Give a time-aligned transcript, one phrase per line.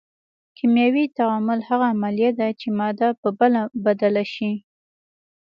[0.57, 4.51] کیمیاوي تعامل هغه عملیه ده چې ماده په بله بدله شي.